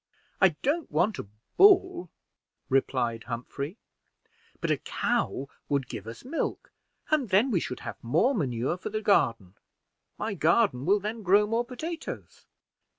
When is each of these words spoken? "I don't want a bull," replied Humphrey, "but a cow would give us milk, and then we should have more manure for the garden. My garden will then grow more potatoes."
"I 0.41 0.55
don't 0.63 0.89
want 0.91 1.19
a 1.19 1.27
bull," 1.57 2.09
replied 2.69 3.25
Humphrey, 3.25 3.77
"but 4.59 4.71
a 4.71 4.77
cow 4.77 5.47
would 5.69 5.87
give 5.87 6.07
us 6.07 6.25
milk, 6.25 6.71
and 7.11 7.29
then 7.29 7.51
we 7.51 7.59
should 7.59 7.81
have 7.81 8.03
more 8.03 8.33
manure 8.33 8.77
for 8.77 8.89
the 8.89 9.03
garden. 9.03 9.53
My 10.17 10.33
garden 10.33 10.87
will 10.87 10.99
then 10.99 11.21
grow 11.21 11.45
more 11.45 11.63
potatoes." 11.65 12.47